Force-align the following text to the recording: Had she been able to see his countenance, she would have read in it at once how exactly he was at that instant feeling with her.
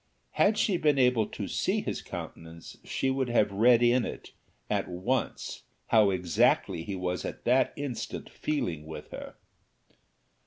Had 0.31 0.57
she 0.57 0.77
been 0.77 0.97
able 0.97 1.27
to 1.27 1.47
see 1.47 1.79
his 1.81 2.01
countenance, 2.01 2.75
she 2.83 3.11
would 3.11 3.29
have 3.29 3.51
read 3.51 3.83
in 3.83 4.03
it 4.03 4.31
at 4.67 4.87
once 4.89 5.61
how 5.89 6.09
exactly 6.09 6.81
he 6.81 6.95
was 6.95 7.23
at 7.23 7.43
that 7.43 7.71
instant 7.75 8.27
feeling 8.27 8.87
with 8.87 9.11
her. 9.11 9.35